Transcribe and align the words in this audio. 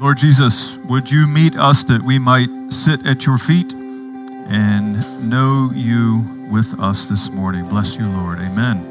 Lord 0.00 0.16
Jesus, 0.16 0.76
would 0.88 1.10
you 1.10 1.26
meet 1.26 1.56
us 1.56 1.82
that 1.84 2.02
we 2.02 2.20
might 2.20 2.48
sit 2.70 3.04
at 3.04 3.26
your 3.26 3.36
feet 3.36 3.72
and 3.72 5.28
know 5.28 5.70
you 5.74 6.22
with 6.52 6.78
us 6.78 7.08
this 7.08 7.32
morning? 7.32 7.68
Bless 7.68 7.98
you, 7.98 8.08
Lord. 8.08 8.38
Amen. 8.38 8.84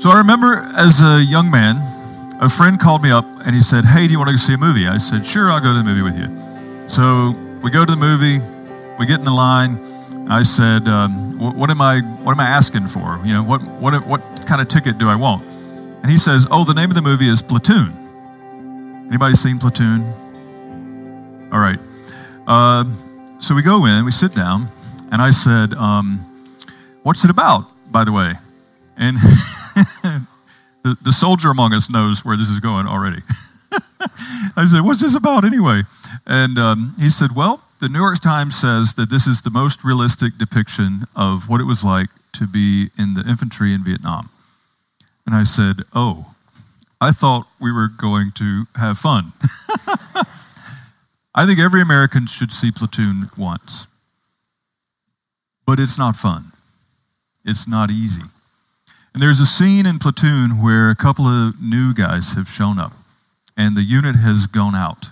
So 0.00 0.08
I 0.08 0.16
remember 0.16 0.66
as 0.78 1.02
a 1.02 1.22
young 1.22 1.50
man, 1.50 1.76
a 2.40 2.48
friend 2.48 2.80
called 2.80 3.02
me 3.02 3.10
up 3.10 3.26
and 3.44 3.54
he 3.54 3.60
said, 3.60 3.84
Hey, 3.84 4.06
do 4.06 4.12
you 4.12 4.18
want 4.18 4.28
to 4.28 4.32
go 4.32 4.38
see 4.38 4.54
a 4.54 4.58
movie? 4.58 4.88
I 4.88 4.96
said, 4.96 5.26
Sure, 5.26 5.52
I'll 5.52 5.60
go 5.60 5.74
to 5.74 5.78
the 5.80 5.84
movie 5.84 6.00
with 6.00 6.16
you. 6.16 6.88
So 6.88 7.32
we 7.62 7.70
go 7.70 7.84
to 7.84 7.92
the 7.92 7.98
movie, 7.98 8.38
we 8.98 9.04
get 9.04 9.18
in 9.18 9.24
the 9.26 9.30
line. 9.30 9.78
I 10.30 10.42
said, 10.42 10.88
um, 10.88 11.38
what, 11.38 11.54
what, 11.54 11.68
am 11.68 11.82
I, 11.82 12.00
what 12.00 12.32
am 12.32 12.40
I 12.40 12.46
asking 12.46 12.86
for? 12.86 13.20
You 13.26 13.34
know, 13.34 13.42
what, 13.42 13.60
what, 13.62 13.94
what 14.06 14.46
kind 14.46 14.62
of 14.62 14.68
ticket 14.68 14.96
do 14.96 15.06
I 15.10 15.16
want? 15.16 15.44
And 16.02 16.10
he 16.10 16.16
says, 16.16 16.48
Oh, 16.50 16.64
the 16.64 16.72
name 16.72 16.90
of 16.90 16.94
the 16.94 17.02
movie 17.02 17.28
is 17.28 17.42
Platoon. 17.42 18.03
Anybody 19.14 19.36
seen 19.36 19.60
Platoon? 19.60 20.02
All 21.52 21.60
right. 21.60 21.78
Uh, 22.48 22.82
so 23.38 23.54
we 23.54 23.62
go 23.62 23.86
in, 23.86 24.04
we 24.04 24.10
sit 24.10 24.34
down, 24.34 24.66
and 25.12 25.22
I 25.22 25.30
said, 25.30 25.72
um, 25.74 26.18
What's 27.04 27.22
it 27.22 27.30
about, 27.30 27.62
by 27.92 28.02
the 28.02 28.10
way? 28.10 28.32
And 28.96 29.16
the, 30.82 30.98
the 31.00 31.12
soldier 31.12 31.50
among 31.50 31.74
us 31.74 31.88
knows 31.88 32.24
where 32.24 32.36
this 32.36 32.50
is 32.50 32.58
going 32.58 32.88
already. 32.88 33.18
I 34.56 34.66
said, 34.66 34.80
What's 34.80 35.00
this 35.00 35.14
about 35.14 35.44
anyway? 35.44 35.82
And 36.26 36.58
um, 36.58 36.96
he 36.98 37.08
said, 37.08 37.36
Well, 37.36 37.62
the 37.80 37.88
New 37.88 38.00
York 38.00 38.18
Times 38.18 38.56
says 38.56 38.94
that 38.94 39.10
this 39.10 39.28
is 39.28 39.42
the 39.42 39.50
most 39.50 39.84
realistic 39.84 40.38
depiction 40.38 41.02
of 41.14 41.48
what 41.48 41.60
it 41.60 41.68
was 41.68 41.84
like 41.84 42.08
to 42.32 42.48
be 42.48 42.88
in 42.98 43.14
the 43.14 43.22
infantry 43.28 43.74
in 43.74 43.84
Vietnam. 43.84 44.28
And 45.24 45.36
I 45.36 45.44
said, 45.44 45.82
Oh, 45.94 46.33
I 47.04 47.10
thought 47.10 47.46
we 47.60 47.70
were 47.70 47.88
going 47.88 48.32
to 48.36 48.64
have 48.76 48.96
fun. 48.96 49.32
I 51.34 51.44
think 51.44 51.58
every 51.58 51.82
American 51.82 52.26
should 52.26 52.50
see 52.50 52.70
Platoon 52.70 53.24
once. 53.36 53.86
But 55.66 55.78
it's 55.78 55.98
not 55.98 56.16
fun, 56.16 56.44
it's 57.44 57.68
not 57.68 57.90
easy. 57.90 58.22
And 59.12 59.22
there's 59.22 59.38
a 59.38 59.44
scene 59.44 59.84
in 59.84 59.98
Platoon 59.98 60.62
where 60.62 60.88
a 60.88 60.96
couple 60.96 61.26
of 61.26 61.60
new 61.62 61.92
guys 61.92 62.32
have 62.32 62.48
shown 62.48 62.78
up, 62.78 62.92
and 63.54 63.76
the 63.76 63.82
unit 63.82 64.16
has 64.16 64.46
gone 64.46 64.74
out. 64.74 65.08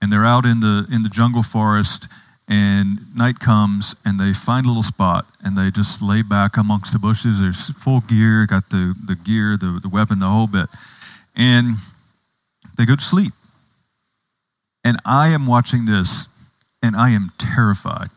And 0.00 0.12
they're 0.12 0.24
out 0.24 0.44
in 0.44 0.60
the, 0.60 0.86
in 0.92 1.02
the 1.02 1.08
jungle 1.08 1.42
forest, 1.42 2.06
and 2.46 2.98
night 3.16 3.40
comes 3.40 3.96
and 4.04 4.20
they 4.20 4.34
find 4.34 4.66
a 4.66 4.68
little 4.68 4.82
spot 4.82 5.24
and 5.42 5.56
they 5.56 5.70
just 5.70 6.02
lay 6.02 6.20
back 6.22 6.56
amongst 6.58 6.92
the 6.92 6.98
bushes. 6.98 7.40
There's 7.40 7.70
full 7.70 8.00
gear, 8.02 8.46
got 8.46 8.68
the, 8.68 8.94
the 9.06 9.16
gear, 9.16 9.56
the, 9.56 9.80
the 9.82 9.88
weapon, 9.88 10.18
the 10.18 10.28
whole 10.28 10.46
bit. 10.46 10.68
And 11.36 11.76
they 12.76 12.86
go 12.86 12.96
to 12.96 13.02
sleep. 13.02 13.32
And 14.84 14.98
I 15.04 15.28
am 15.28 15.46
watching 15.46 15.86
this 15.86 16.28
and 16.82 16.94
I 16.94 17.10
am 17.10 17.30
terrified. 17.38 18.08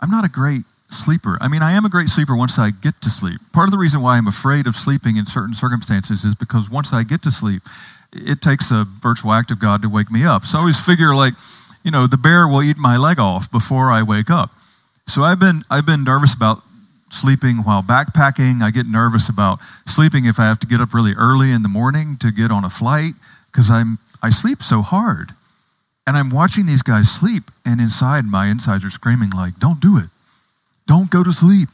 I'm 0.00 0.10
not 0.10 0.24
a 0.24 0.28
great 0.28 0.62
sleeper. 0.90 1.38
I 1.40 1.48
mean, 1.48 1.62
I 1.62 1.72
am 1.72 1.84
a 1.84 1.88
great 1.88 2.08
sleeper 2.08 2.36
once 2.36 2.58
I 2.58 2.70
get 2.70 3.00
to 3.00 3.10
sleep. 3.10 3.40
Part 3.52 3.66
of 3.66 3.72
the 3.72 3.78
reason 3.78 4.02
why 4.02 4.18
I'm 4.18 4.26
afraid 4.26 4.66
of 4.66 4.76
sleeping 4.76 5.16
in 5.16 5.26
certain 5.26 5.54
circumstances 5.54 6.24
is 6.24 6.34
because 6.34 6.70
once 6.70 6.92
I 6.92 7.02
get 7.02 7.22
to 7.22 7.30
sleep, 7.30 7.62
it 8.12 8.40
takes 8.40 8.70
a 8.70 8.84
virtual 8.84 9.32
act 9.32 9.50
of 9.50 9.58
God 9.58 9.82
to 9.82 9.88
wake 9.88 10.10
me 10.10 10.24
up. 10.24 10.44
So 10.44 10.58
I 10.58 10.60
always 10.60 10.84
figure 10.84 11.14
like, 11.14 11.34
you 11.82 11.90
know, 11.90 12.06
the 12.06 12.18
bear 12.18 12.46
will 12.46 12.62
eat 12.62 12.76
my 12.76 12.96
leg 12.96 13.18
off 13.18 13.50
before 13.50 13.90
I 13.90 14.02
wake 14.02 14.30
up. 14.30 14.50
So 15.06 15.22
I've 15.22 15.40
been, 15.40 15.62
I've 15.70 15.86
been 15.86 16.04
nervous 16.04 16.34
about 16.34 16.62
sleeping 17.10 17.58
while 17.58 17.82
backpacking. 17.82 18.62
I 18.62 18.70
get 18.70 18.86
nervous 18.86 19.28
about 19.28 19.58
sleeping 19.86 20.24
if 20.24 20.38
I 20.38 20.46
have 20.46 20.60
to 20.60 20.66
get 20.66 20.80
up 20.80 20.92
really 20.92 21.12
early 21.16 21.52
in 21.52 21.62
the 21.62 21.68
morning 21.68 22.16
to 22.20 22.30
get 22.30 22.50
on 22.50 22.64
a 22.64 22.70
flight 22.70 23.14
because 23.50 23.70
I'm, 23.70 23.98
I 24.22 24.30
sleep 24.30 24.62
so 24.62 24.82
hard. 24.82 25.32
And 26.06 26.16
I'm 26.16 26.30
watching 26.30 26.66
these 26.66 26.82
guys 26.82 27.10
sleep, 27.10 27.44
and 27.64 27.80
inside, 27.80 28.26
my 28.26 28.46
insides 28.46 28.84
are 28.84 28.90
screaming, 28.90 29.30
like, 29.30 29.58
don't 29.58 29.80
do 29.80 29.98
it. 29.98 30.06
Don't 30.86 31.10
go 31.10 31.24
to 31.24 31.32
sleep. 31.32 31.70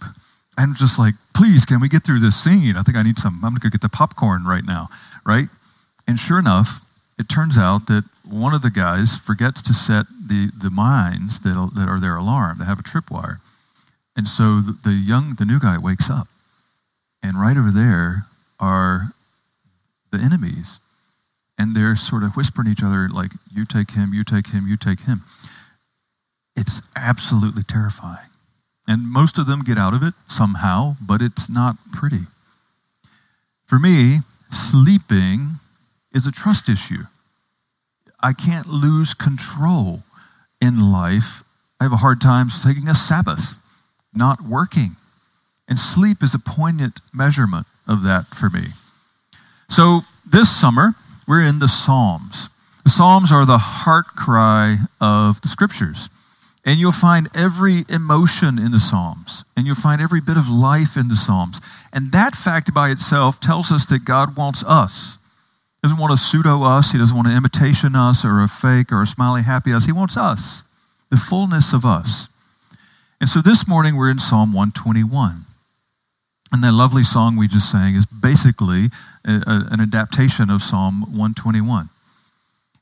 I'm 0.56 0.75
just 0.75 0.98
like, 0.98 1.15
please, 1.34 1.66
can 1.66 1.81
we 1.81 1.88
get 1.88 2.03
through 2.03 2.21
this 2.21 2.37
scene? 2.37 2.76
I 2.76 2.82
think 2.82 2.97
I 2.97 3.03
need 3.03 3.19
some, 3.19 3.44
I'm 3.44 3.50
going 3.50 3.60
to 3.60 3.71
get 3.71 3.82
the 3.82 3.91
popcorn 3.91 4.44
right 4.44 4.65
now, 4.65 4.88
right? 5.26 5.48
And 6.09 6.19
sure 6.19 6.38
enough, 6.38 6.81
it 7.19 7.28
turns 7.28 7.59
out 7.59 7.88
that 7.88 8.04
one 8.28 8.54
of 8.54 8.62
the 8.62 8.71
guys 8.71 9.19
forgets 9.19 9.60
to 9.62 9.75
set 9.75 10.06
the, 10.09 10.50
the 10.56 10.71
mines 10.71 11.41
that, 11.41 11.72
that 11.75 11.88
are 11.88 12.00
their 12.00 12.16
alarm. 12.16 12.59
They 12.59 12.65
have 12.65 12.81
a 12.81 12.82
tripwire. 12.82 13.38
And 14.16 14.28
so 14.28 14.60
the, 14.60 14.92
young, 14.92 15.34
the 15.38 15.44
new 15.44 15.58
guy 15.58 15.78
wakes 15.78 16.10
up. 16.10 16.28
And 17.22 17.40
right 17.40 17.56
over 17.56 17.70
there 17.70 18.26
are 18.60 19.08
the 20.10 20.18
enemies. 20.18 20.80
And 21.58 21.74
they're 21.74 21.96
sort 21.96 22.22
of 22.22 22.36
whispering 22.36 22.68
each 22.68 22.82
other, 22.82 23.08
like, 23.08 23.30
you 23.54 23.64
take 23.64 23.92
him, 23.92 24.12
you 24.12 24.24
take 24.24 24.48
him, 24.48 24.66
you 24.66 24.76
take 24.76 25.02
him. 25.02 25.22
It's 26.56 26.82
absolutely 26.96 27.62
terrifying. 27.62 28.28
And 28.88 29.10
most 29.10 29.38
of 29.38 29.46
them 29.46 29.62
get 29.62 29.78
out 29.78 29.94
of 29.94 30.02
it 30.02 30.14
somehow, 30.28 30.96
but 31.06 31.22
it's 31.22 31.48
not 31.48 31.76
pretty. 31.92 32.26
For 33.66 33.78
me, 33.78 34.18
sleeping 34.50 35.56
is 36.12 36.26
a 36.26 36.32
trust 36.32 36.68
issue. 36.68 37.04
I 38.20 38.32
can't 38.32 38.66
lose 38.68 39.14
control 39.14 40.02
in 40.60 40.92
life. 40.92 41.42
I 41.80 41.84
have 41.84 41.92
a 41.92 41.96
hard 41.98 42.20
time 42.20 42.48
taking 42.48 42.88
a 42.88 42.94
Sabbath, 42.94 43.61
not 44.14 44.40
working. 44.42 44.96
And 45.68 45.78
sleep 45.78 46.22
is 46.22 46.34
a 46.34 46.38
poignant 46.38 47.00
measurement 47.14 47.66
of 47.88 48.02
that 48.02 48.26
for 48.26 48.50
me. 48.50 48.68
So 49.68 50.00
this 50.30 50.50
summer, 50.50 50.92
we're 51.26 51.42
in 51.42 51.60
the 51.60 51.68
Psalms. 51.68 52.48
The 52.84 52.90
Psalms 52.90 53.32
are 53.32 53.46
the 53.46 53.58
heart 53.58 54.06
cry 54.16 54.76
of 55.00 55.40
the 55.40 55.48
scriptures. 55.48 56.08
And 56.64 56.78
you'll 56.78 56.92
find 56.92 57.28
every 57.34 57.84
emotion 57.88 58.58
in 58.58 58.70
the 58.70 58.78
Psalms, 58.78 59.44
and 59.56 59.66
you'll 59.66 59.74
find 59.74 60.00
every 60.00 60.20
bit 60.20 60.36
of 60.36 60.48
life 60.48 60.96
in 60.96 61.08
the 61.08 61.16
Psalms. 61.16 61.60
And 61.92 62.12
that 62.12 62.36
fact 62.36 62.72
by 62.72 62.90
itself 62.90 63.40
tells 63.40 63.72
us 63.72 63.84
that 63.86 64.04
God 64.04 64.36
wants 64.36 64.62
us 64.64 65.18
He 65.82 65.88
doesn't 65.88 65.98
want 65.98 66.12
a 66.12 66.16
pseudo 66.16 66.62
us. 66.62 66.92
He 66.92 66.98
doesn't 66.98 67.16
want 67.16 67.28
an 67.28 67.36
imitation 67.36 67.96
us 67.96 68.24
or 68.24 68.40
a 68.40 68.46
fake 68.46 68.92
or 68.92 69.02
a 69.02 69.06
smiley 69.06 69.42
happy 69.42 69.72
us. 69.72 69.86
He 69.86 69.92
wants 69.92 70.16
us, 70.16 70.62
the 71.10 71.16
fullness 71.16 71.72
of 71.72 71.84
us. 71.84 72.28
And 73.22 73.28
so 73.28 73.41
this 73.41 73.69
morning 73.69 73.97
we're 73.97 74.10
in 74.10 74.19
Psalm 74.19 74.53
121. 74.53 75.44
And 76.50 76.65
that 76.65 76.72
lovely 76.72 77.05
song 77.05 77.37
we 77.37 77.47
just 77.47 77.71
sang 77.71 77.94
is 77.94 78.05
basically 78.05 78.87
a, 79.25 79.34
a, 79.47 79.69
an 79.71 79.81
adaptation 79.81 80.50
of 80.50 80.60
Psalm 80.60 81.03
121. 81.03 81.88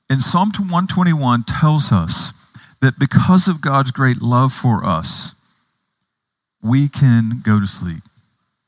And 0.08 0.22
Psalm 0.22 0.48
121 0.48 1.42
tells 1.42 1.92
us 1.92 2.32
that 2.80 2.98
because 2.98 3.48
of 3.48 3.60
God's 3.60 3.90
great 3.90 4.22
love 4.22 4.50
for 4.50 4.82
us, 4.82 5.34
we 6.62 6.88
can 6.88 7.42
go 7.42 7.60
to 7.60 7.66
sleep. 7.66 8.02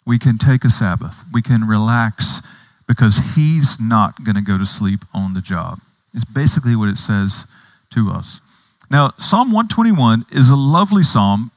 We 0.06 0.18
can 0.18 0.36
take 0.36 0.66
a 0.66 0.68
Sabbath. 0.68 1.24
We 1.32 1.40
can 1.40 1.66
relax 1.66 2.42
because 2.86 3.34
he's 3.34 3.80
not 3.80 4.22
going 4.24 4.36
to 4.36 4.42
go 4.42 4.58
to 4.58 4.66
sleep 4.66 5.00
on 5.14 5.32
the 5.32 5.40
job. 5.40 5.78
It's 6.12 6.26
basically 6.26 6.76
what 6.76 6.90
it 6.90 6.98
says 6.98 7.46
to 7.92 8.10
us. 8.10 8.42
Now, 8.90 9.12
Psalm 9.16 9.50
121 9.52 10.26
is 10.32 10.50
a 10.50 10.54
lovely 10.54 11.02
psalm 11.02 11.50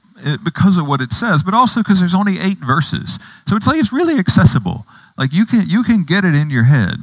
because 0.43 0.77
of 0.77 0.87
what 0.87 1.01
it 1.01 1.13
says, 1.13 1.43
but 1.43 1.53
also 1.53 1.81
because 1.81 1.99
there's 1.99 2.15
only 2.15 2.39
eight 2.39 2.57
verses. 2.57 3.19
So 3.47 3.55
it's 3.55 3.67
like 3.67 3.79
it's 3.79 3.93
really 3.93 4.17
accessible. 4.17 4.85
Like 5.17 5.33
you 5.33 5.45
can 5.45 5.65
you 5.67 5.83
can 5.83 6.03
get 6.03 6.25
it 6.25 6.35
in 6.35 6.49
your 6.49 6.63
head. 6.63 6.95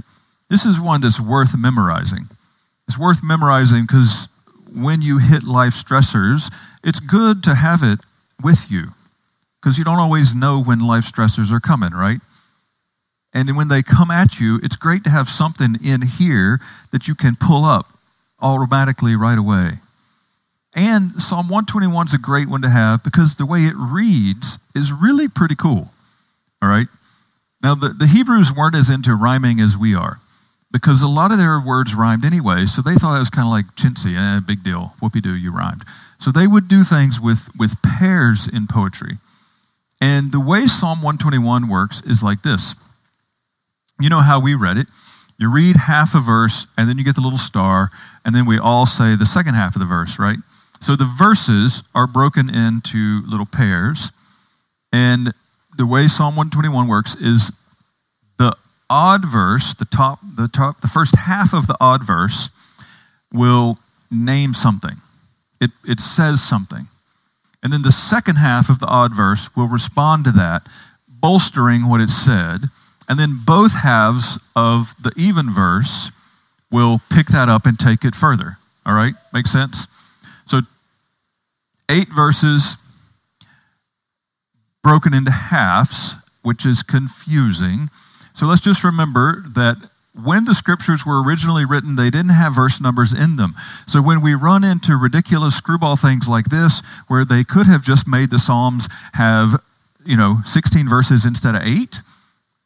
This 0.51 0.67
is 0.67 0.81
one 0.81 1.01
that's 1.01 1.21
worth 1.21 1.57
memorizing. 1.57 2.27
It's 2.89 2.99
worth 2.99 3.21
memorizing 3.23 3.83
because 3.83 4.29
when 4.75 5.03
you 5.03 5.19
hit 5.19 5.45
life 5.45 5.73
stressors, 5.73 6.53
it's 6.83 7.01
good 7.01 7.43
to 7.45 7.55
have 7.55 7.81
it 7.83 8.01
with 8.43 8.71
you 8.71 8.89
because 9.61 9.79
you 9.79 9.85
don't 9.85 9.99
always 9.99 10.35
know 10.35 10.63
when 10.63 10.81
life 10.81 11.05
stressors 11.05 11.53
are 11.53 11.61
coming, 11.61 11.93
right? 11.93 12.19
And 13.33 13.57
when 13.57 13.69
they 13.69 13.83
come 13.83 14.11
at 14.11 14.41
you, 14.41 14.59
it's 14.63 14.77
great 14.77 15.05
to 15.05 15.11
have 15.11 15.29
something 15.29 15.77
in 15.83 16.03
here 16.03 16.61
that 16.91 17.09
you 17.09 17.15
can 17.15 17.37
pull 17.41 17.65
up 17.65 17.87
automatically 18.41 19.17
right 19.17 19.39
away. 19.39 19.79
And 20.75 21.21
Psalm 21.23 21.49
121 21.49 22.07
is 22.07 22.15
a 22.15 22.19
great 22.19 22.49
one 22.49 22.63
to 22.63 22.71
have 22.71 23.05
because 23.05 23.37
the 23.37 23.47
way 23.47 23.61
it 23.61 23.75
reads 23.77 24.59
is 24.75 24.93
really 24.93 25.29
pretty 25.29 25.55
cool. 25.55 25.91
All 26.63 26.69
right? 26.69 26.87
Now, 27.63 27.75
the, 27.75 27.91
the 27.91 28.07
Hebrews 28.07 28.53
weren't 28.57 28.75
as 28.75 28.89
into 28.89 29.15
rhyming 29.15 29.61
as 29.61 29.77
we 29.77 29.95
are 29.95 30.19
because 30.73 31.03
a 31.03 31.09
lot 31.09 31.31
of 31.31 31.39
their 31.39 31.61
words 31.61 31.95
rhymed 31.95 32.25
anyway, 32.25 32.65
so 32.65 32.81
they 32.81 32.95
thought 32.95 33.17
it 33.17 33.21
was 33.21 33.31
kind 33.31 33.47
of 33.47 33.53
like 33.53 33.67
chintzy, 33.77 34.17
eh, 34.17 34.41
big 34.41 34.65
deal, 34.65 34.95
whoopie 35.01 35.23
doo, 35.23 35.35
you 35.35 35.53
rhymed. 35.53 35.83
So 36.19 36.31
they 36.33 36.47
would 36.47 36.67
do 36.67 36.83
things 36.83 37.21
with, 37.21 37.51
with 37.59 37.83
pairs 37.83 38.49
in 38.49 38.67
poetry. 38.67 39.19
And 40.01 40.33
the 40.33 40.41
way 40.41 40.67
Psalm 40.67 41.03
121 41.03 41.69
works 41.69 42.01
is 42.03 42.23
like 42.23 42.43
this 42.43 42.75
you 44.01 44.09
know 44.09 44.21
how 44.21 44.41
we 44.41 44.55
read 44.55 44.79
it. 44.79 44.89
You 45.39 45.53
read 45.53 45.77
half 45.77 46.15
a 46.15 46.21
verse, 46.21 46.67
and 46.77 46.89
then 46.89 46.99
you 46.99 47.05
get 47.05 47.15
the 47.15 47.21
little 47.21 47.39
star, 47.39 47.91
and 48.25 48.35
then 48.35 48.47
we 48.47 48.59
all 48.59 48.85
say 48.85 49.15
the 49.15 49.27
second 49.27 49.55
half 49.55 49.77
of 49.77 49.81
the 49.81 49.87
verse, 49.87 50.19
right? 50.19 50.39
So 50.83 50.97
the 50.97 51.05
verses 51.05 51.85
are 51.95 52.09
broken 52.09 52.49
into 52.53 53.23
little 53.29 53.47
pairs. 53.47 54.11
And 54.93 55.33
the 55.77 55.87
way 55.87 56.09
Psalm 56.09 56.35
121 56.35 56.89
works 56.89 57.15
is 57.15 57.53
the 58.37 58.57
odd 58.91 59.25
verse, 59.25 59.75
the 59.75 59.85
top, 59.85 60.19
the 60.23 60.49
top, 60.49 60.81
the 60.81 60.89
first 60.89 61.17
half 61.17 61.55
of 61.55 61.69
the 61.69 61.77
odd 61.81 62.05
verse 62.05 62.51
will 63.33 63.79
name 64.11 64.55
something. 64.55 64.97
It, 65.61 65.71
it 65.87 66.01
says 66.01 66.43
something. 66.43 66.89
And 67.63 67.73
then 67.73 67.83
the 67.83 67.93
second 67.93 68.37
half 68.37 68.69
of 68.69 68.81
the 68.81 68.89
odd 68.89 69.15
verse 69.15 69.55
will 69.55 69.69
respond 69.69 70.25
to 70.25 70.33
that, 70.33 70.67
bolstering 71.09 71.89
what 71.89 72.01
it 72.01 72.11
said. 72.11 72.63
And 73.09 73.21
then 73.21 73.39
both 73.47 73.83
halves 73.85 74.41
of 74.57 75.01
the 75.01 75.13
even 75.17 75.49
verse 75.49 76.11
will 76.73 76.99
pick 77.09 77.29
that 77.29 77.49
up 77.49 77.67
and 77.67 77.79
take 77.79 78.05
it 78.05 78.17
further. 78.17 78.57
All 78.85 78.95
right? 78.95 79.15
Make 79.33 79.47
sense? 79.47 79.87
Eight 81.93 82.09
verses 82.09 82.77
broken 84.83 85.13
into 85.13 85.31
halves, 85.31 86.17
which 86.43 86.65
is 86.65 86.83
confusing. 86.83 87.89
So, 88.35 88.47
let's 88.47 88.63
just 88.63 88.83
remember 88.83 89.45
that 89.55 89.77
when 90.15 90.45
the 90.45 90.55
scriptures 90.55 91.07
were 91.07 91.23
originally 91.23 91.65
written, 91.65 91.97
they 91.97 92.11
didn't 92.11 92.37
have 92.37 92.55
verse 92.55 92.81
numbers 92.81 93.13
in 93.13 93.37
them. 93.37 93.55
So 93.87 94.03
when 94.03 94.21
we 94.21 94.35
run 94.35 94.63
into 94.63 94.97
ridiculous 94.97 95.57
screwball 95.57 95.97
things 95.97 96.29
like 96.29 96.47
this, 96.47 96.83
where 97.09 97.25
they 97.25 97.45
could 97.45 97.67
have 97.67 97.83
just 97.83 98.07
made 98.07 98.31
the 98.31 98.39
Psalms 98.39 98.89
have, 99.15 99.63
you 100.05 100.17
know, 100.17 100.39
16 100.45 100.87
verses 100.89 101.25
instead 101.25 101.55
of 101.55 101.63
eight, 101.65 102.03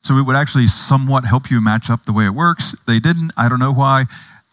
so 0.03 0.17
it 0.17 0.27
would 0.27 0.37
actually 0.37 0.67
somewhat 0.67 1.25
help 1.25 1.51
you 1.51 1.61
match 1.61 1.91
up 1.91 2.05
the 2.05 2.13
way 2.13 2.27
it 2.27 2.35
works. 2.35 2.75
They 2.87 2.99
didn't. 2.99 3.33
I 3.37 3.49
don't 3.49 3.59
know 3.59 3.73
why. 3.73 4.05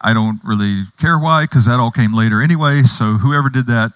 I 0.02 0.14
don't 0.14 0.40
really 0.44 0.84
care 1.00 1.18
why, 1.18 1.46
because 1.46 1.66
that 1.66 1.80
all 1.80 1.92
came 1.92 2.14
later 2.14 2.42
anyway. 2.42 2.81
So 2.84 3.18
whoever 3.18 3.50
did 3.50 3.68
that, 3.68 3.92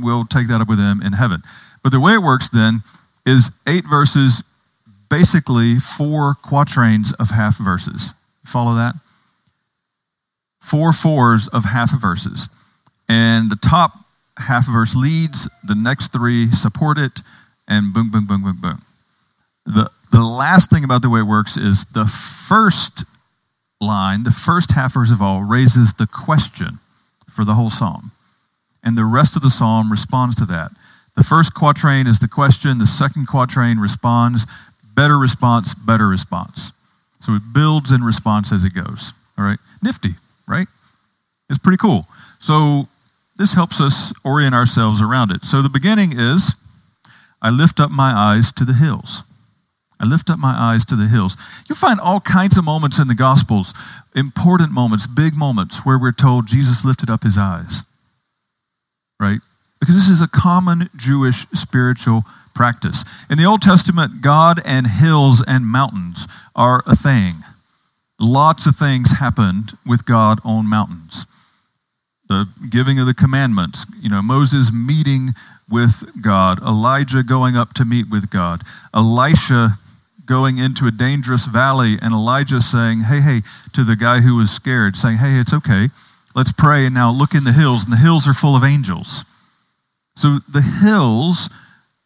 we'll 0.00 0.24
take 0.24 0.48
that 0.48 0.60
up 0.60 0.68
with 0.68 0.78
them 0.78 1.00
in 1.02 1.12
heaven. 1.12 1.42
But 1.82 1.92
the 1.92 2.00
way 2.00 2.14
it 2.14 2.22
works 2.22 2.48
then 2.48 2.80
is 3.26 3.50
eight 3.66 3.84
verses, 3.88 4.42
basically 5.08 5.76
four 5.76 6.34
quatrains 6.34 7.12
of 7.14 7.30
half 7.30 7.58
verses. 7.58 8.12
Follow 8.44 8.74
that? 8.74 8.94
Four 10.60 10.92
fours 10.92 11.48
of 11.48 11.64
half 11.64 11.90
verses. 12.00 12.48
And 13.08 13.50
the 13.50 13.56
top 13.56 13.92
half 14.36 14.66
verse 14.66 14.94
leads, 14.94 15.48
the 15.64 15.74
next 15.74 16.12
three 16.12 16.50
support 16.50 16.98
it, 16.98 17.20
and 17.68 17.92
boom, 17.92 18.10
boom, 18.10 18.26
boom, 18.26 18.42
boom, 18.42 18.58
boom. 18.60 18.82
The, 19.66 19.90
the 20.12 20.22
last 20.22 20.70
thing 20.70 20.84
about 20.84 21.02
the 21.02 21.10
way 21.10 21.20
it 21.20 21.24
works 21.24 21.56
is 21.56 21.84
the 21.86 22.06
first 22.06 23.04
line, 23.80 24.24
the 24.24 24.30
first 24.30 24.72
half 24.72 24.94
verse 24.94 25.10
of 25.10 25.22
all, 25.22 25.42
raises 25.42 25.94
the 25.94 26.06
question 26.06 26.78
for 27.28 27.44
the 27.44 27.54
whole 27.54 27.70
psalm. 27.70 28.10
And 28.82 28.96
the 28.96 29.04
rest 29.04 29.36
of 29.36 29.42
the 29.42 29.50
psalm 29.50 29.90
responds 29.90 30.36
to 30.36 30.46
that. 30.46 30.70
The 31.16 31.24
first 31.24 31.54
quatrain 31.54 32.06
is 32.06 32.20
the 32.20 32.28
question, 32.28 32.78
the 32.78 32.86
second 32.86 33.26
quatrain 33.26 33.78
responds, 33.78 34.46
better 34.94 35.18
response, 35.18 35.74
better 35.74 36.08
response. 36.08 36.72
So 37.20 37.34
it 37.34 37.42
builds 37.52 37.92
in 37.92 38.02
response 38.02 38.52
as 38.52 38.64
it 38.64 38.74
goes. 38.74 39.12
All 39.36 39.44
right. 39.44 39.58
Nifty, 39.82 40.10
right? 40.48 40.66
It's 41.48 41.58
pretty 41.58 41.78
cool. 41.78 42.06
So 42.38 42.88
this 43.36 43.54
helps 43.54 43.80
us 43.80 44.12
orient 44.24 44.54
ourselves 44.54 45.02
around 45.02 45.30
it. 45.30 45.44
So 45.44 45.62
the 45.62 45.68
beginning 45.68 46.12
is 46.16 46.54
I 47.42 47.50
lift 47.50 47.80
up 47.80 47.90
my 47.90 48.12
eyes 48.12 48.52
to 48.52 48.64
the 48.64 48.74
hills. 48.74 49.24
I 49.98 50.06
lift 50.06 50.30
up 50.30 50.38
my 50.38 50.54
eyes 50.54 50.84
to 50.86 50.96
the 50.96 51.08
hills. 51.08 51.36
You'll 51.68 51.76
find 51.76 52.00
all 52.00 52.20
kinds 52.20 52.56
of 52.56 52.64
moments 52.64 52.98
in 52.98 53.08
the 53.08 53.14
Gospels, 53.14 53.74
important 54.14 54.72
moments, 54.72 55.06
big 55.06 55.36
moments, 55.36 55.84
where 55.84 55.98
we're 55.98 56.12
told 56.12 56.46
Jesus 56.46 56.84
lifted 56.84 57.10
up 57.10 57.22
his 57.22 57.36
eyes. 57.36 57.82
Right? 59.20 59.40
Because 59.78 59.94
this 59.94 60.08
is 60.08 60.22
a 60.22 60.28
common 60.28 60.88
Jewish 60.96 61.46
spiritual 61.52 62.22
practice. 62.54 63.04
In 63.30 63.38
the 63.38 63.44
Old 63.44 63.62
Testament, 63.62 64.22
God 64.22 64.60
and 64.64 64.86
hills 64.86 65.42
and 65.46 65.66
mountains 65.66 66.26
are 66.56 66.82
a 66.86 66.96
thing. 66.96 67.34
Lots 68.18 68.66
of 68.66 68.76
things 68.76 69.18
happened 69.18 69.72
with 69.86 70.04
God 70.04 70.40
on 70.44 70.68
mountains. 70.68 71.26
The 72.28 72.46
giving 72.68 72.98
of 72.98 73.06
the 73.06 73.14
commandments, 73.14 73.86
you 74.00 74.10
know, 74.10 74.22
Moses 74.22 74.72
meeting 74.72 75.30
with 75.70 76.22
God, 76.22 76.60
Elijah 76.62 77.22
going 77.22 77.56
up 77.56 77.72
to 77.74 77.84
meet 77.84 78.10
with 78.10 78.30
God, 78.30 78.62
Elisha 78.92 79.70
going 80.26 80.58
into 80.58 80.86
a 80.86 80.90
dangerous 80.90 81.46
valley, 81.46 81.96
and 82.00 82.12
Elijah 82.12 82.60
saying, 82.60 83.00
Hey, 83.00 83.20
hey, 83.20 83.40
to 83.72 83.84
the 83.84 83.96
guy 83.96 84.20
who 84.20 84.36
was 84.36 84.50
scared, 84.50 84.96
saying, 84.96 85.16
Hey, 85.16 85.38
it's 85.38 85.54
okay. 85.54 85.88
Let's 86.34 86.52
pray 86.52 86.86
and 86.86 86.94
now 86.94 87.10
look 87.10 87.34
in 87.34 87.44
the 87.44 87.52
hills, 87.52 87.84
and 87.84 87.92
the 87.92 87.96
hills 87.96 88.28
are 88.28 88.32
full 88.32 88.54
of 88.56 88.64
angels. 88.64 89.24
So 90.16 90.38
the 90.48 90.62
hills 90.62 91.50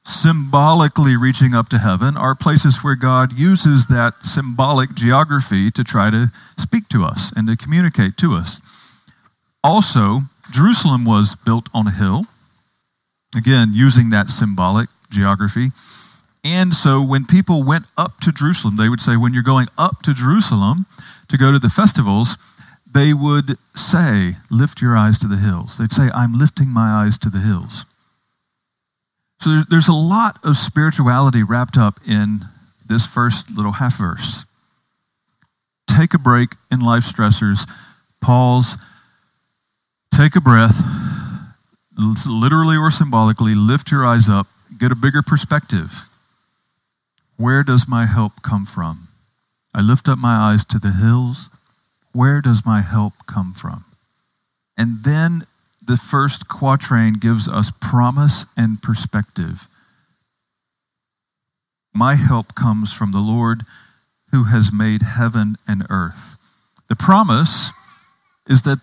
symbolically 0.07 1.17
reaching 1.17 1.55
up 1.55 1.69
to 1.71 1.79
heaven 1.79 2.17
are 2.17 2.35
places 2.35 2.85
where 2.85 2.95
God 2.95 3.33
uses 3.33 3.87
that 3.87 4.15
symbolic 4.23 4.95
geography 4.95 5.71
to 5.71 5.83
try 5.83 6.11
to 6.11 6.31
speak 6.59 6.89
to 6.91 7.05
us 7.05 7.33
and 7.37 7.49
to 7.49 7.57
communicate 7.57 8.17
to 8.19 8.35
us. 8.35 8.61
Also, 9.63 10.21
Jerusalem 10.51 11.05
was 11.05 11.35
built 11.35 11.69
on 11.73 11.87
a 11.87 11.91
hill, 11.91 12.25
again, 13.35 13.69
using 13.73 14.11
that 14.11 14.31
symbolic 14.31 14.89
geography. 15.11 15.69
And 16.45 16.75
so 16.75 17.03
when 17.03 17.25
people 17.25 17.65
went 17.65 17.87
up 17.97 18.19
to 18.21 18.33
Jerusalem, 18.33 18.77
they 18.77 18.91
would 18.91 19.01
say, 19.01 19.17
when 19.17 19.33
you're 19.33 19.43
going 19.43 19.69
up 19.79 20.03
to 20.03 20.13
Jerusalem 20.13 20.85
to 21.29 21.39
go 21.39 21.51
to 21.51 21.59
the 21.59 21.71
festivals, 21.71 22.37
they 22.95 23.13
would 23.13 23.59
say, 23.75 24.35
lift 24.51 24.81
your 24.81 24.97
eyes 24.97 25.19
to 25.19 25.27
the 25.27 25.37
hills. 25.37 25.79
They'd 25.79 25.93
say, 25.93 26.11
I'm 26.15 26.39
lifting 26.39 26.69
my 26.69 26.91
eyes 26.91 27.19
to 27.19 27.29
the 27.29 27.41
hills. 27.41 27.85
So 29.41 29.63
there's 29.69 29.89
a 29.89 29.93
lot 29.93 30.39
of 30.45 30.57
spirituality 30.57 31.43
wrapped 31.43 31.77
up 31.77 31.95
in 32.09 32.41
this 32.87 33.07
first 33.07 33.51
little 33.51 33.73
half 33.73 33.99
verse. 33.99 34.47
Take 35.87 36.15
a 36.15 36.19
break 36.19 36.51
in 36.71 36.81
life 36.81 37.03
stressors, 37.03 37.69
pause, 38.21 38.79
take 40.15 40.37
a 40.37 40.41
breath, 40.41 40.81
literally 42.27 42.77
or 42.77 42.91
symbolically, 42.91 43.55
lift 43.55 43.91
your 43.91 44.07
eyes 44.07 44.29
up, 44.29 44.47
get 44.79 44.93
a 44.93 44.97
bigger 44.97 45.21
perspective. 45.21 46.09
Where 47.37 47.65
does 47.65 47.89
my 47.89 48.07
help 48.07 48.43
come 48.43 48.65
from? 48.65 49.09
I 49.75 49.81
lift 49.81 50.09
up 50.09 50.19
my 50.19 50.37
eyes 50.37 50.65
to 50.67 50.79
the 50.79 50.93
hills. 50.93 51.51
Where 52.15 52.41
does 52.41 52.65
my 52.65 52.81
help 52.81 53.13
come 53.27 53.53
from? 53.53 53.85
And 54.79 55.03
then 55.05 55.43
the 55.85 55.97
first 55.97 56.49
quatrain 56.49 57.15
gives 57.15 57.49
us 57.49 57.73
promise 57.81 58.47
and 58.57 58.81
perspective. 58.81 59.67
My 61.93 62.15
help 62.15 62.55
comes 62.55 62.93
from 62.93 63.13
the 63.13 63.21
Lord 63.21 63.63
who 64.31 64.45
has 64.45 64.73
made 64.73 65.03
heaven 65.03 65.57
and 65.67 65.85
earth. 65.91 66.37
The 66.89 66.97
promise 66.97 67.73
is 68.49 68.63
that 68.63 68.79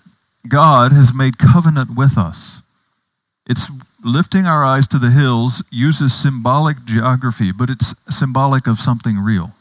God 0.48 0.92
has 0.92 1.14
made 1.14 1.38
covenant 1.38 1.96
with 1.96 2.18
us. 2.18 2.62
It's 3.48 3.72
lifting 4.04 4.46
our 4.46 4.64
eyes 4.66 4.88
to 4.88 4.98
the 4.98 5.12
hills 5.12 5.64
uses 5.72 6.14
symbolic 6.14 6.84
geography, 6.86 7.52
but 7.52 7.70
it's 7.70 7.96
symbolic 8.10 8.68
of 8.68 8.78
something 8.78 9.20
real. 9.20 9.52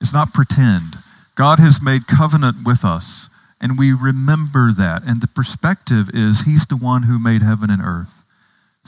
It's 0.00 0.12
not 0.12 0.34
pretend. 0.34 0.96
God 1.34 1.58
has 1.58 1.82
made 1.82 2.06
covenant 2.06 2.56
with 2.64 2.84
us. 2.84 3.28
And 3.60 3.78
we 3.78 3.92
remember 3.92 4.72
that. 4.72 5.02
And 5.06 5.22
the 5.22 5.28
perspective 5.28 6.10
is 6.12 6.42
He's 6.42 6.66
the 6.66 6.76
one 6.76 7.04
who 7.04 7.18
made 7.18 7.42
heaven 7.42 7.70
and 7.70 7.82
earth. 7.82 8.24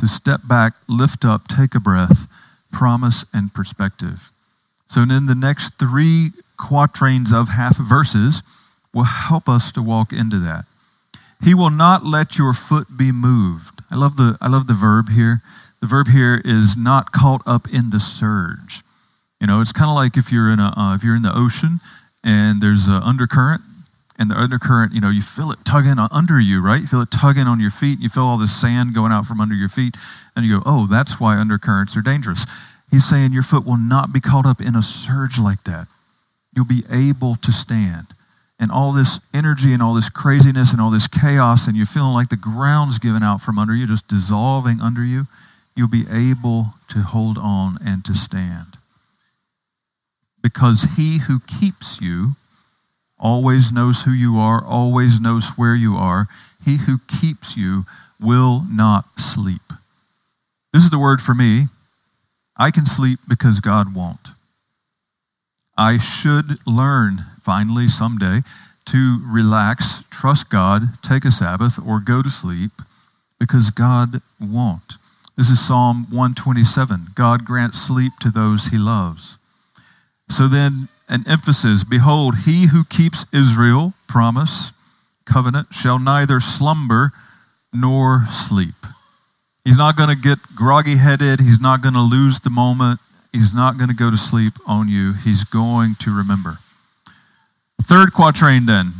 To 0.00 0.08
step 0.08 0.40
back, 0.48 0.72
lift 0.88 1.24
up, 1.24 1.46
take 1.46 1.74
a 1.74 1.80
breath, 1.80 2.26
promise, 2.72 3.24
and 3.32 3.54
perspective. 3.54 4.30
So 4.88 5.04
then 5.04 5.26
the 5.26 5.36
next 5.36 5.78
three 5.78 6.30
quatrains 6.56 7.32
of 7.32 7.50
half 7.50 7.76
verses 7.76 8.42
will 8.92 9.04
help 9.04 9.48
us 9.48 9.70
to 9.72 9.82
walk 9.82 10.12
into 10.12 10.38
that. 10.40 10.64
He 11.42 11.54
will 11.54 11.70
not 11.70 12.04
let 12.04 12.38
your 12.38 12.52
foot 12.52 12.96
be 12.96 13.12
moved. 13.12 13.80
I 13.90 13.96
love 13.96 14.16
the, 14.16 14.36
I 14.40 14.48
love 14.48 14.66
the 14.66 14.74
verb 14.74 15.10
here. 15.10 15.40
The 15.80 15.86
verb 15.86 16.08
here 16.08 16.40
is 16.44 16.76
not 16.76 17.12
caught 17.12 17.42
up 17.46 17.68
in 17.72 17.90
the 17.90 18.00
surge. 18.00 18.82
You 19.40 19.46
know, 19.46 19.60
it's 19.60 19.72
kind 19.72 19.90
of 19.90 19.94
like 19.94 20.16
if 20.16 20.32
you're 20.32 20.50
in 20.50 20.58
a 20.58 20.72
uh, 20.76 20.94
if 20.94 21.04
you're 21.04 21.16
in 21.16 21.22
the 21.22 21.34
ocean 21.34 21.78
and 22.24 22.60
there's 22.60 22.88
an 22.88 23.02
undercurrent 23.02 23.60
and 24.18 24.30
the 24.30 24.38
undercurrent, 24.38 24.92
you 24.92 25.00
know, 25.00 25.10
you 25.10 25.22
feel 25.22 25.50
it 25.50 25.58
tugging 25.64 25.98
under 25.98 26.40
you, 26.40 26.64
right? 26.64 26.80
You 26.80 26.86
feel 26.86 27.02
it 27.02 27.10
tugging 27.10 27.46
on 27.46 27.58
your 27.58 27.70
feet. 27.70 27.98
You 28.00 28.08
feel 28.08 28.24
all 28.24 28.38
this 28.38 28.54
sand 28.54 28.94
going 28.94 29.10
out 29.10 29.26
from 29.26 29.40
under 29.40 29.54
your 29.54 29.68
feet. 29.68 29.96
And 30.36 30.46
you 30.46 30.58
go, 30.58 30.62
oh, 30.64 30.86
that's 30.86 31.18
why 31.18 31.36
undercurrents 31.36 31.96
are 31.96 32.02
dangerous. 32.02 32.46
He's 32.90 33.08
saying 33.08 33.32
your 33.32 33.42
foot 33.42 33.66
will 33.66 33.76
not 33.76 34.12
be 34.12 34.20
caught 34.20 34.46
up 34.46 34.60
in 34.60 34.76
a 34.76 34.82
surge 34.82 35.38
like 35.38 35.64
that. 35.64 35.88
You'll 36.54 36.64
be 36.64 36.84
able 36.90 37.34
to 37.36 37.50
stand. 37.50 38.06
And 38.60 38.70
all 38.70 38.92
this 38.92 39.18
energy 39.34 39.72
and 39.72 39.82
all 39.82 39.94
this 39.94 40.08
craziness 40.08 40.70
and 40.70 40.80
all 40.80 40.90
this 40.90 41.08
chaos, 41.08 41.66
and 41.66 41.76
you're 41.76 41.84
feeling 41.84 42.14
like 42.14 42.28
the 42.28 42.36
ground's 42.36 43.00
giving 43.00 43.24
out 43.24 43.40
from 43.40 43.58
under 43.58 43.74
you, 43.74 43.88
just 43.88 44.06
dissolving 44.06 44.80
under 44.80 45.04
you, 45.04 45.24
you'll 45.74 45.88
be 45.90 46.04
able 46.08 46.74
to 46.90 47.00
hold 47.00 47.36
on 47.36 47.78
and 47.84 48.04
to 48.04 48.14
stand. 48.14 48.78
Because 50.44 50.88
he 50.98 51.20
who 51.26 51.40
keeps 51.40 52.02
you 52.02 52.32
always 53.18 53.72
knows 53.72 54.02
who 54.02 54.10
you 54.12 54.36
are, 54.36 54.62
always 54.62 55.18
knows 55.18 55.48
where 55.56 55.74
you 55.74 55.94
are. 55.94 56.26
He 56.62 56.76
who 56.76 56.98
keeps 57.08 57.56
you 57.56 57.84
will 58.20 58.62
not 58.70 59.18
sleep. 59.18 59.62
This 60.74 60.82
is 60.84 60.90
the 60.90 60.98
word 60.98 61.22
for 61.22 61.34
me. 61.34 61.64
I 62.58 62.70
can 62.70 62.84
sleep 62.84 63.20
because 63.26 63.60
God 63.60 63.96
won't. 63.96 64.32
I 65.78 65.96
should 65.96 66.58
learn, 66.66 67.24
finally, 67.42 67.88
someday, 67.88 68.40
to 68.86 69.20
relax, 69.24 70.04
trust 70.10 70.50
God, 70.50 70.82
take 71.02 71.24
a 71.24 71.32
Sabbath, 71.32 71.78
or 71.84 72.00
go 72.00 72.22
to 72.22 72.28
sleep 72.28 72.70
because 73.40 73.70
God 73.70 74.20
won't. 74.38 74.98
This 75.36 75.48
is 75.48 75.66
Psalm 75.66 76.04
127. 76.10 77.06
God 77.14 77.46
grants 77.46 77.80
sleep 77.80 78.12
to 78.20 78.30
those 78.30 78.66
he 78.66 78.76
loves. 78.76 79.38
So 80.28 80.48
then, 80.48 80.88
an 81.08 81.24
emphasis 81.28 81.84
Behold, 81.84 82.34
he 82.46 82.66
who 82.68 82.84
keeps 82.84 83.26
Israel, 83.32 83.92
promise, 84.08 84.72
covenant, 85.24 85.68
shall 85.72 85.98
neither 85.98 86.40
slumber 86.40 87.12
nor 87.72 88.26
sleep. 88.30 88.74
He's 89.64 89.78
not 89.78 89.96
going 89.96 90.10
to 90.10 90.20
get 90.20 90.38
groggy 90.54 90.96
headed. 90.96 91.40
He's 91.40 91.60
not 91.60 91.82
going 91.82 91.94
to 91.94 92.00
lose 92.00 92.40
the 92.40 92.50
moment. 92.50 93.00
He's 93.32 93.54
not 93.54 93.78
going 93.78 93.88
to 93.88 93.96
go 93.96 94.10
to 94.10 94.16
sleep 94.16 94.54
on 94.66 94.88
you. 94.88 95.12
He's 95.12 95.44
going 95.44 95.94
to 96.00 96.16
remember. 96.16 96.58
Third 97.82 98.12
quatrain, 98.12 98.66
then, 98.66 98.92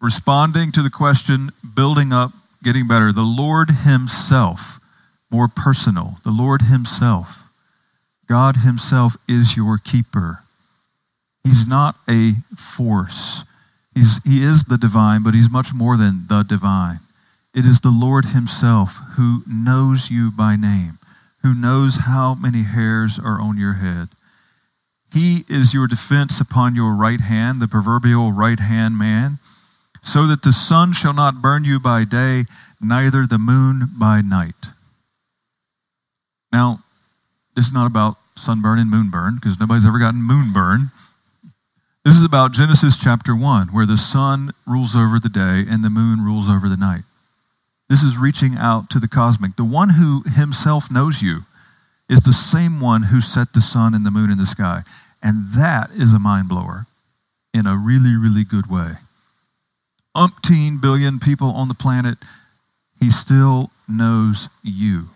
responding 0.00 0.70
to 0.72 0.82
the 0.82 0.90
question, 0.90 1.50
building 1.74 2.12
up, 2.12 2.32
getting 2.62 2.86
better. 2.86 3.12
The 3.12 3.22
Lord 3.22 3.70
Himself 3.84 4.78
more 5.30 5.48
personal. 5.48 6.18
The 6.22 6.30
Lord 6.30 6.62
Himself, 6.62 7.43
God 8.26 8.58
Himself 8.58 9.16
is 9.28 9.56
your 9.56 9.78
keeper. 9.78 10.40
He's 11.42 11.64
hmm. 11.64 11.70
not 11.70 11.96
a 12.08 12.32
force. 12.56 13.44
He's, 13.94 14.22
he 14.24 14.42
is 14.42 14.64
the 14.64 14.78
divine, 14.78 15.22
but 15.22 15.34
He's 15.34 15.50
much 15.50 15.74
more 15.74 15.96
than 15.96 16.26
the 16.28 16.42
divine. 16.42 17.00
It 17.54 17.64
is 17.64 17.80
the 17.80 17.90
Lord 17.90 18.26
Himself 18.26 18.98
who 19.16 19.42
knows 19.46 20.10
you 20.10 20.30
by 20.30 20.56
name, 20.56 20.98
who 21.42 21.54
knows 21.54 21.98
how 22.06 22.34
many 22.34 22.62
hairs 22.62 23.18
are 23.18 23.40
on 23.40 23.56
your 23.56 23.74
head. 23.74 24.08
He 25.12 25.44
is 25.48 25.72
your 25.72 25.86
defense 25.86 26.40
upon 26.40 26.74
your 26.74 26.94
right 26.94 27.20
hand, 27.20 27.60
the 27.60 27.68
proverbial 27.68 28.32
right 28.32 28.58
hand 28.58 28.98
man, 28.98 29.38
so 30.02 30.26
that 30.26 30.42
the 30.42 30.52
sun 30.52 30.92
shall 30.92 31.14
not 31.14 31.40
burn 31.40 31.64
you 31.64 31.78
by 31.78 32.02
day, 32.02 32.44
neither 32.80 33.24
the 33.24 33.38
moon 33.38 33.90
by 33.96 34.20
night. 34.20 34.72
Now, 36.52 36.80
this 37.54 37.66
is 37.66 37.72
not 37.72 37.86
about 37.86 38.16
sunburn 38.36 38.78
and 38.78 38.92
moonburn 38.92 39.36
because 39.36 39.60
nobody's 39.60 39.86
ever 39.86 39.98
gotten 39.98 40.20
moonburn. 40.20 40.90
This 42.04 42.16
is 42.16 42.24
about 42.24 42.52
Genesis 42.52 43.02
chapter 43.02 43.34
1, 43.34 43.68
where 43.68 43.86
the 43.86 43.96
sun 43.96 44.50
rules 44.66 44.94
over 44.94 45.18
the 45.18 45.28
day 45.28 45.64
and 45.68 45.82
the 45.82 45.90
moon 45.90 46.20
rules 46.20 46.48
over 46.48 46.68
the 46.68 46.76
night. 46.76 47.02
This 47.88 48.02
is 48.02 48.18
reaching 48.18 48.56
out 48.56 48.90
to 48.90 48.98
the 48.98 49.08
cosmic. 49.08 49.56
The 49.56 49.64
one 49.64 49.90
who 49.90 50.22
himself 50.28 50.90
knows 50.90 51.22
you 51.22 51.40
is 52.08 52.24
the 52.24 52.32
same 52.32 52.80
one 52.80 53.04
who 53.04 53.20
set 53.20 53.52
the 53.52 53.60
sun 53.60 53.94
and 53.94 54.04
the 54.04 54.10
moon 54.10 54.30
in 54.30 54.38
the 54.38 54.46
sky. 54.46 54.82
And 55.22 55.48
that 55.54 55.90
is 55.90 56.12
a 56.12 56.18
mind 56.18 56.48
blower 56.48 56.86
in 57.54 57.66
a 57.66 57.76
really, 57.76 58.16
really 58.16 58.44
good 58.44 58.70
way. 58.70 58.94
Umpteen 60.16 60.80
billion 60.80 61.18
people 61.18 61.48
on 61.48 61.68
the 61.68 61.74
planet, 61.74 62.18
he 63.00 63.10
still 63.10 63.70
knows 63.88 64.48
you 64.62 65.08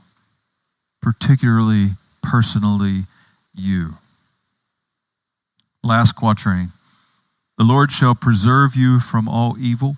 particularly, 1.00 1.88
personally, 2.30 3.02
you. 3.54 3.94
Last 5.82 6.12
quatrain. 6.12 6.68
The 7.56 7.64
Lord 7.64 7.90
shall 7.90 8.14
preserve 8.14 8.76
you 8.76 9.00
from 9.00 9.28
all 9.28 9.56
evil. 9.58 9.96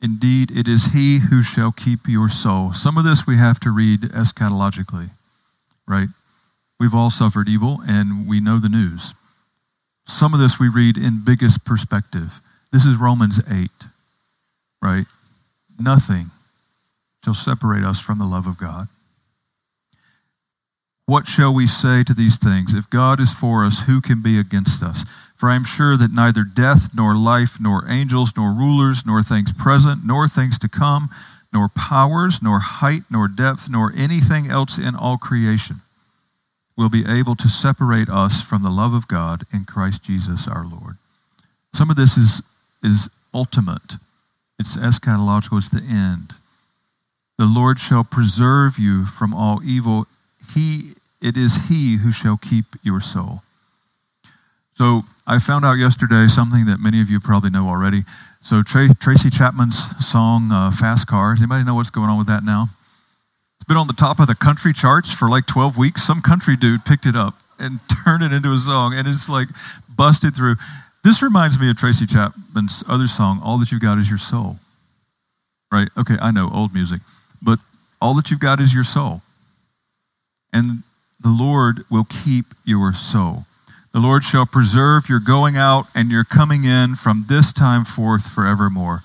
Indeed, 0.00 0.50
it 0.50 0.66
is 0.66 0.92
He 0.92 1.20
who 1.30 1.42
shall 1.42 1.70
keep 1.70 2.00
your 2.08 2.28
soul. 2.28 2.72
Some 2.72 2.98
of 2.98 3.04
this 3.04 3.26
we 3.26 3.36
have 3.36 3.60
to 3.60 3.70
read 3.70 4.00
eschatologically, 4.00 5.10
right? 5.86 6.08
We've 6.80 6.94
all 6.94 7.10
suffered 7.10 7.48
evil 7.48 7.80
and 7.86 8.26
we 8.26 8.40
know 8.40 8.58
the 8.58 8.68
news. 8.68 9.14
Some 10.06 10.34
of 10.34 10.40
this 10.40 10.58
we 10.58 10.68
read 10.68 10.96
in 10.96 11.20
biggest 11.24 11.64
perspective. 11.64 12.40
This 12.72 12.84
is 12.84 12.96
Romans 12.96 13.40
8, 13.48 13.70
right? 14.80 15.04
Nothing 15.78 16.30
shall 17.24 17.34
separate 17.34 17.84
us 17.84 18.00
from 18.00 18.18
the 18.18 18.24
love 18.24 18.46
of 18.46 18.58
God. 18.58 18.88
What 21.12 21.26
shall 21.26 21.54
we 21.54 21.66
say 21.66 22.02
to 22.04 22.14
these 22.14 22.38
things? 22.38 22.72
If 22.72 22.88
God 22.88 23.20
is 23.20 23.34
for 23.34 23.66
us, 23.66 23.82
who 23.82 24.00
can 24.00 24.22
be 24.22 24.38
against 24.38 24.82
us? 24.82 25.04
For 25.36 25.50
I 25.50 25.56
am 25.56 25.64
sure 25.64 25.94
that 25.98 26.10
neither 26.10 26.42
death, 26.42 26.88
nor 26.96 27.14
life, 27.14 27.60
nor 27.60 27.86
angels, 27.86 28.32
nor 28.34 28.50
rulers, 28.50 29.04
nor 29.04 29.22
things 29.22 29.52
present, 29.52 30.06
nor 30.06 30.26
things 30.26 30.58
to 30.60 30.70
come, 30.70 31.10
nor 31.52 31.68
powers, 31.68 32.42
nor 32.42 32.60
height, 32.60 33.02
nor 33.10 33.28
depth, 33.28 33.68
nor 33.68 33.92
anything 33.94 34.46
else 34.46 34.78
in 34.78 34.94
all 34.94 35.18
creation 35.18 35.82
will 36.78 36.88
be 36.88 37.04
able 37.06 37.34
to 37.36 37.46
separate 37.46 38.08
us 38.08 38.42
from 38.42 38.62
the 38.62 38.70
love 38.70 38.94
of 38.94 39.06
God 39.06 39.42
in 39.52 39.66
Christ 39.66 40.02
Jesus 40.02 40.48
our 40.48 40.64
Lord. 40.64 40.96
Some 41.74 41.90
of 41.90 41.96
this 41.96 42.16
is, 42.16 42.40
is 42.82 43.10
ultimate. 43.34 43.96
It's 44.58 44.78
eschatological. 44.78 45.58
It's 45.58 45.68
the 45.68 45.86
end. 45.86 46.32
The 47.36 47.44
Lord 47.44 47.78
shall 47.78 48.02
preserve 48.02 48.78
you 48.78 49.04
from 49.04 49.34
all 49.34 49.60
evil. 49.62 50.06
He 50.54 50.94
it 51.22 51.36
is 51.36 51.68
he 51.68 51.98
who 51.98 52.12
shall 52.12 52.36
keep 52.36 52.64
your 52.82 53.00
soul. 53.00 53.42
So 54.74 55.02
I 55.26 55.38
found 55.38 55.64
out 55.64 55.74
yesterday 55.74 56.26
something 56.26 56.66
that 56.66 56.80
many 56.80 57.00
of 57.00 57.08
you 57.08 57.20
probably 57.20 57.50
know 57.50 57.68
already. 57.68 58.02
So 58.42 58.62
Tracy 58.62 59.30
Chapman's 59.30 59.78
song 60.04 60.50
uh, 60.50 60.70
"Fast 60.72 61.06
Cars." 61.06 61.38
Anybody 61.40 61.64
know 61.64 61.76
what's 61.76 61.90
going 61.90 62.10
on 62.10 62.18
with 62.18 62.26
that 62.26 62.42
now? 62.42 62.66
It's 63.56 63.68
been 63.68 63.76
on 63.76 63.86
the 63.86 63.92
top 63.92 64.18
of 64.18 64.26
the 64.26 64.34
country 64.34 64.72
charts 64.72 65.14
for 65.14 65.28
like 65.30 65.46
12 65.46 65.78
weeks. 65.78 66.02
Some 66.02 66.20
country 66.20 66.56
dude 66.56 66.84
picked 66.84 67.06
it 67.06 67.14
up 67.14 67.34
and 67.60 67.78
turned 68.04 68.24
it 68.24 68.32
into 68.32 68.52
a 68.52 68.58
song, 68.58 68.94
and 68.94 69.06
it's 69.06 69.28
like 69.28 69.46
busted 69.96 70.34
through. 70.34 70.56
This 71.04 71.22
reminds 71.22 71.60
me 71.60 71.70
of 71.70 71.76
Tracy 71.76 72.06
Chapman's 72.06 72.82
other 72.88 73.06
song, 73.06 73.40
"All 73.44 73.58
That 73.58 73.70
You've 73.70 73.82
Got 73.82 73.98
Is 73.98 74.10
Your 74.10 74.18
Soul." 74.18 74.56
Right? 75.70 75.88
Okay, 75.96 76.16
I 76.20 76.32
know 76.32 76.50
old 76.52 76.74
music, 76.74 77.00
but 77.40 77.60
all 78.00 78.14
that 78.14 78.30
you've 78.30 78.40
got 78.40 78.58
is 78.58 78.74
your 78.74 78.84
soul. 78.84 79.22
And 80.52 80.82
the 81.22 81.30
Lord 81.30 81.84
will 81.90 82.04
keep 82.04 82.46
your 82.64 82.92
soul. 82.92 83.44
The 83.92 84.00
Lord 84.00 84.24
shall 84.24 84.46
preserve 84.46 85.08
your 85.08 85.20
going 85.20 85.56
out 85.56 85.84
and 85.94 86.10
your 86.10 86.24
coming 86.24 86.64
in 86.64 86.94
from 86.94 87.24
this 87.28 87.52
time 87.52 87.84
forth 87.84 88.26
forevermore. 88.26 89.02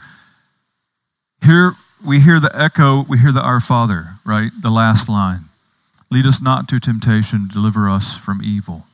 Here 1.44 1.74
we 2.06 2.22
hear 2.22 2.40
the 2.40 2.52
echo, 2.56 3.04
we 3.10 3.18
hear 3.18 3.32
the 3.32 3.44
Our 3.44 3.60
Father, 3.60 4.16
right? 4.26 4.52
The 4.62 4.70
last 4.70 5.10
line. 5.10 5.42
Lead 6.10 6.26
us 6.26 6.42
not 6.42 6.70
to 6.70 6.80
temptation, 6.80 7.48
deliver 7.52 7.90
us 7.90 8.18
from 8.18 8.40
evil. 8.42 8.86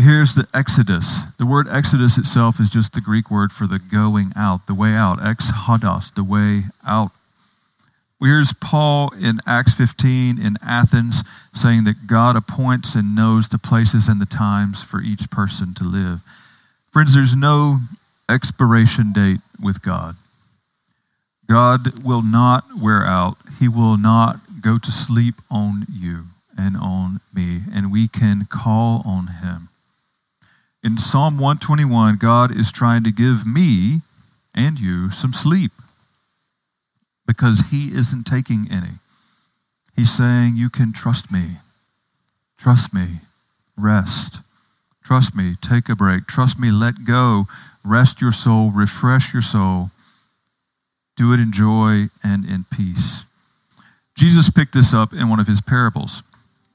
Here's 0.00 0.34
the 0.34 0.46
Exodus. 0.54 1.24
The 1.38 1.46
word 1.46 1.66
Exodus 1.68 2.18
itself 2.18 2.60
is 2.60 2.70
just 2.70 2.92
the 2.94 3.00
Greek 3.00 3.32
word 3.32 3.50
for 3.50 3.66
the 3.66 3.80
going 3.80 4.30
out, 4.36 4.68
the 4.68 4.74
way 4.74 4.94
out. 4.94 5.18
Ex 5.20 5.50
hodos, 5.50 6.14
the 6.14 6.22
way 6.22 6.62
out 6.86 7.10
Here's 8.20 8.52
Paul 8.52 9.12
in 9.14 9.38
Acts 9.46 9.74
15 9.74 10.40
in 10.40 10.56
Athens 10.60 11.22
saying 11.52 11.84
that 11.84 12.08
God 12.08 12.34
appoints 12.34 12.96
and 12.96 13.14
knows 13.14 13.48
the 13.48 13.58
places 13.58 14.08
and 14.08 14.20
the 14.20 14.26
times 14.26 14.82
for 14.82 15.00
each 15.00 15.30
person 15.30 15.72
to 15.74 15.84
live. 15.84 16.20
Friends, 16.90 17.14
there's 17.14 17.36
no 17.36 17.78
expiration 18.28 19.12
date 19.12 19.38
with 19.62 19.82
God. 19.82 20.16
God 21.48 22.04
will 22.04 22.22
not 22.22 22.64
wear 22.82 23.04
out, 23.04 23.36
He 23.60 23.68
will 23.68 23.96
not 23.96 24.40
go 24.60 24.78
to 24.78 24.90
sleep 24.90 25.36
on 25.48 25.86
you 25.90 26.24
and 26.58 26.76
on 26.76 27.20
me, 27.32 27.60
and 27.72 27.92
we 27.92 28.08
can 28.08 28.46
call 28.50 29.02
on 29.06 29.28
Him. 29.42 29.68
In 30.82 30.98
Psalm 30.98 31.34
121, 31.34 32.16
God 32.16 32.50
is 32.54 32.72
trying 32.72 33.04
to 33.04 33.12
give 33.12 33.46
me 33.46 34.00
and 34.56 34.80
you 34.80 35.10
some 35.10 35.32
sleep 35.32 35.70
because 37.28 37.68
he 37.70 37.92
isn't 37.92 38.24
taking 38.24 38.66
any. 38.72 38.96
He's 39.94 40.10
saying, 40.10 40.54
You 40.56 40.70
can 40.70 40.92
trust 40.92 41.30
me. 41.30 41.58
Trust 42.56 42.94
me. 42.94 43.20
Rest. 43.76 44.40
Trust 45.04 45.36
me. 45.36 45.52
Take 45.60 45.88
a 45.88 45.94
break. 45.94 46.26
Trust 46.26 46.58
me. 46.58 46.70
Let 46.70 47.04
go. 47.06 47.44
Rest 47.84 48.20
your 48.20 48.32
soul. 48.32 48.72
Refresh 48.74 49.32
your 49.32 49.42
soul. 49.42 49.90
Do 51.16 51.32
it 51.32 51.38
in 51.38 51.52
joy 51.52 52.06
and 52.24 52.44
in 52.44 52.64
peace. 52.74 53.26
Jesus 54.16 54.50
picked 54.50 54.72
this 54.72 54.94
up 54.94 55.12
in 55.12 55.28
one 55.28 55.38
of 55.38 55.46
his 55.46 55.60
parables. 55.60 56.22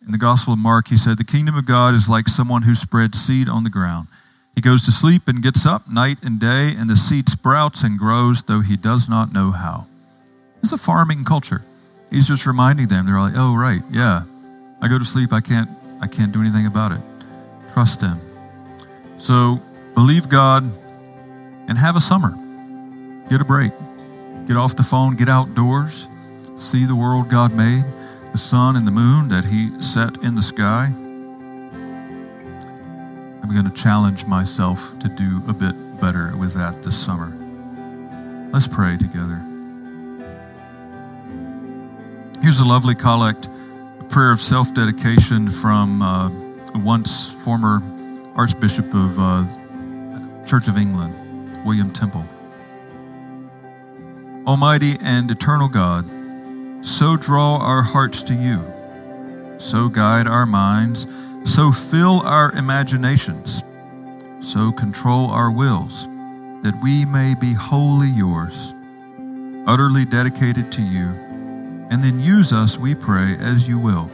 In 0.05 0.11
the 0.11 0.17
Gospel 0.17 0.53
of 0.53 0.59
Mark, 0.59 0.89
he 0.89 0.97
said, 0.97 1.17
The 1.17 1.23
kingdom 1.23 1.57
of 1.57 1.65
God 1.65 1.93
is 1.93 2.09
like 2.09 2.27
someone 2.27 2.61
who 2.61 2.75
spreads 2.75 3.19
seed 3.19 3.49
on 3.49 3.63
the 3.63 3.69
ground. 3.69 4.07
He 4.53 4.61
goes 4.61 4.85
to 4.85 4.91
sleep 4.91 5.23
and 5.27 5.41
gets 5.41 5.65
up 5.65 5.89
night 5.89 6.17
and 6.21 6.39
day, 6.39 6.73
and 6.77 6.89
the 6.89 6.95
seed 6.95 7.27
sprouts 7.27 7.83
and 7.83 7.97
grows, 7.97 8.43
though 8.43 8.61
he 8.61 8.77
does 8.77 9.09
not 9.09 9.33
know 9.33 9.51
how. 9.51 9.87
It's 10.63 10.71
a 10.71 10.77
farming 10.77 11.25
culture. 11.25 11.61
He's 12.09 12.25
just 12.27 12.45
reminding 12.45 12.87
them. 12.87 13.05
They're 13.05 13.19
like, 13.19 13.33
oh, 13.35 13.53
right, 13.55 13.81
yeah. 13.91 14.21
I 14.81 14.87
go 14.87 14.97
to 14.97 15.03
sleep. 15.03 15.33
I 15.33 15.41
can't, 15.41 15.69
I 16.01 16.07
can't 16.07 16.31
do 16.31 16.39
anything 16.39 16.65
about 16.65 16.93
it. 16.93 17.01
Trust 17.73 17.99
Him. 17.99 18.17
So 19.17 19.59
believe 19.93 20.29
God 20.29 20.63
and 21.67 21.77
have 21.77 21.97
a 21.97 22.01
summer. 22.01 22.31
Get 23.29 23.41
a 23.41 23.45
break. 23.45 23.73
Get 24.47 24.55
off 24.55 24.75
the 24.75 24.83
phone. 24.83 25.15
Get 25.17 25.27
outdoors. 25.27 26.07
See 26.55 26.85
the 26.85 26.95
world 26.95 27.29
God 27.29 27.53
made, 27.53 27.83
the 28.31 28.37
sun 28.37 28.75
and 28.77 28.87
the 28.87 28.91
moon 28.91 29.27
that 29.29 29.43
He 29.43 29.81
set 29.81 30.17
in 30.23 30.35
the 30.35 30.41
sky. 30.41 30.85
I'm 33.43 33.51
going 33.51 33.69
to 33.69 33.75
challenge 33.75 34.25
myself 34.27 34.97
to 35.01 35.09
do 35.09 35.41
a 35.49 35.53
bit 35.53 35.73
better 35.99 36.37
with 36.37 36.53
that 36.53 36.83
this 36.83 36.97
summer. 36.97 37.33
Let's 38.53 38.67
pray 38.67 38.97
together. 38.97 39.52
Here's 42.53 42.61
a 42.61 42.69
lovely 42.69 42.93
collect, 42.93 43.47
a 43.99 44.03
prayer 44.03 44.31
of 44.31 44.39
self 44.39 44.75
dedication 44.75 45.49
from 45.49 46.03
uh, 46.03 46.29
once 46.75 47.43
former 47.43 47.81
Archbishop 48.35 48.93
of 48.93 49.17
uh, 49.17 49.43
Church 50.45 50.67
of 50.67 50.77
England, 50.77 51.65
William 51.65 51.91
Temple. 51.91 52.23
Almighty 54.45 54.97
and 55.01 55.31
eternal 55.31 55.67
God, 55.67 56.05
so 56.85 57.17
draw 57.17 57.57
our 57.57 57.81
hearts 57.81 58.21
to 58.21 58.35
you, 58.35 58.61
so 59.57 59.89
guide 59.89 60.27
our 60.27 60.45
minds, 60.45 61.07
so 61.51 61.71
fill 61.71 62.21
our 62.21 62.51
imaginations, 62.51 63.63
so 64.41 64.71
control 64.71 65.31
our 65.31 65.51
wills, 65.51 66.05
that 66.61 66.79
we 66.83 67.03
may 67.03 67.33
be 67.33 67.55
wholly 67.55 68.09
yours, 68.09 68.75
utterly 69.65 70.05
dedicated 70.05 70.71
to 70.73 70.83
you, 70.83 71.32
and 71.93 72.03
then 72.03 72.19
use 72.19 72.51
us, 72.51 72.75
we 72.75 72.95
pray, 72.95 73.37
as 73.39 73.67
you 73.67 73.77
will, 73.77 74.09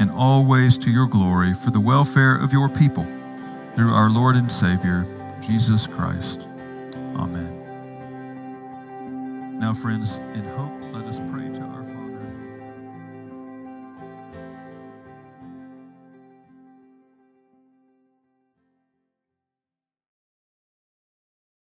in 0.00 0.10
all 0.10 0.44
ways 0.44 0.76
to 0.76 0.90
your 0.90 1.06
glory 1.06 1.54
for 1.54 1.70
the 1.70 1.78
welfare 1.78 2.34
of 2.34 2.52
your 2.52 2.68
people, 2.68 3.04
through 3.76 3.94
our 3.94 4.10
Lord 4.10 4.34
and 4.34 4.50
Savior, 4.50 5.06
Jesus 5.40 5.86
Christ. 5.86 6.40
Amen. 7.14 7.54
Now, 9.60 9.74
friends, 9.74 10.16
in 10.34 10.44
hope, 10.56 10.72
let 10.92 11.04
us 11.04 11.20